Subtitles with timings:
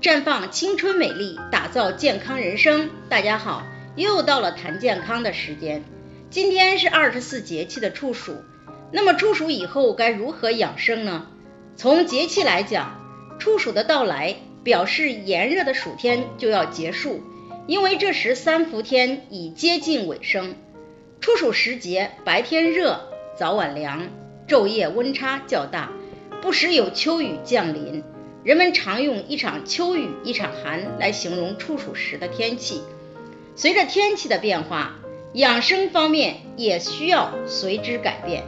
[0.00, 2.88] 绽放青春美丽，打造健康人生。
[3.10, 3.66] 大家好，
[3.96, 5.84] 又到了谈健康的时间。
[6.30, 8.36] 今天是二十四节气的处暑，
[8.92, 11.26] 那么处暑以后该如何养生呢？
[11.76, 12.98] 从节气来讲，
[13.38, 17.22] 处暑的到来表示炎热的暑天就要结束，
[17.66, 20.54] 因为这时三伏天已接近尾声。
[21.20, 22.98] 处暑时节，白天热，
[23.36, 24.08] 早晚凉，
[24.48, 25.92] 昼夜温差较大，
[26.40, 28.02] 不时有秋雨降临。
[28.42, 32.80] 人们常用一场秋雨一场寒来形容处暑时的天气。
[33.54, 34.98] 随着天气的变化，
[35.34, 38.44] 养生方面也需要随之改变。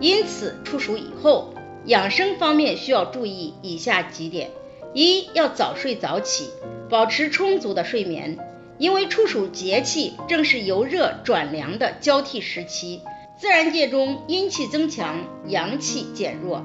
[0.00, 4.50] 因此，处暑以后，养生方面需要注意以下几点：
[4.92, 6.50] 一要早睡早起，
[6.90, 8.38] 保持充足的睡眠。
[8.78, 13.00] 因为处暑节气正是由热转凉的交替时期，
[13.38, 15.16] 自然界中阴气增强，
[15.46, 16.62] 阳气减弱。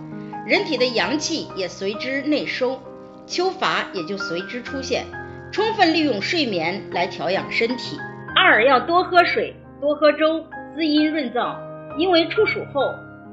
[0.51, 2.77] 人体的阳气也随之内收，
[3.25, 5.05] 秋乏也就随之出现。
[5.49, 7.97] 充分利用睡眠来调养身体。
[8.35, 10.43] 二要多喝水，多喝粥，
[10.75, 11.55] 滋阴润燥。
[11.97, 12.81] 因为处暑后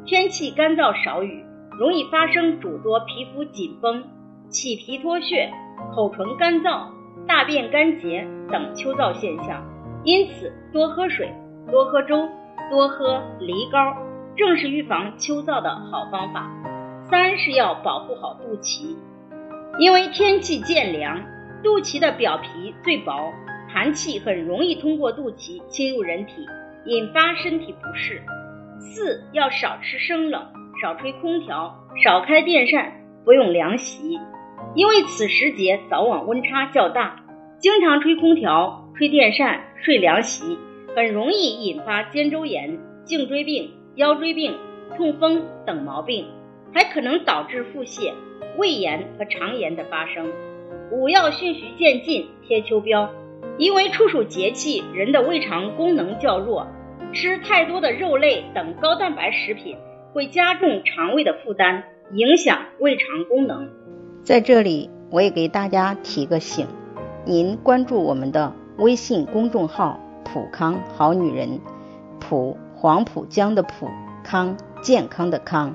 [0.06, 1.44] 天气干燥少雨，
[1.77, 4.05] 容易发生诸多皮肤紧绷、
[4.48, 5.50] 起皮脱屑、
[5.92, 6.86] 口唇干燥、
[7.27, 9.61] 大便干结等秋燥现象。
[10.05, 11.28] 因此，多喝水，
[11.69, 12.28] 多喝粥，
[12.70, 13.96] 多喝梨膏，
[14.36, 16.48] 正是预防秋燥的好方法。
[17.11, 18.95] 三是要保护好肚脐，
[19.78, 21.19] 因为天气渐凉，
[21.62, 23.33] 肚脐的表皮最薄，
[23.73, 26.47] 寒气很容易通过肚脐侵入人体，
[26.84, 28.23] 引发身体不适。
[28.79, 30.48] 四要少吃生冷，
[30.83, 32.92] 少吹空调，少开电扇，
[33.25, 34.19] 不用凉席，
[34.75, 37.25] 因为此时节早晚温差较大，
[37.59, 40.59] 经常吹空调、吹电扇、睡凉席，
[40.95, 44.55] 很容易引发肩周炎、颈椎病、腰椎病、
[44.95, 46.27] 痛风等毛病。
[46.72, 48.12] 还可能导致腹泻、
[48.56, 50.30] 胃炎和肠炎的发生。
[50.91, 53.08] 五要循序渐进，贴秋膘。
[53.56, 56.67] 因为处暑节气，人的胃肠功能较弱，
[57.12, 59.77] 吃太多的肉类等高蛋白食品
[60.12, 63.68] 会加重肠胃的负担，影响胃肠功能。
[64.23, 66.67] 在这里，我也给大家提个醒：
[67.24, 71.61] 您关注我们的微信公众号“普康好女人”，
[72.20, 73.89] 普黄浦江的普
[74.23, 75.74] 康健康的康。